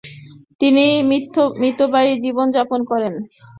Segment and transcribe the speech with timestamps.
[0.61, 0.85] তিনি
[1.61, 3.13] মিতব্যয়ী জীবন যাপন করতেন।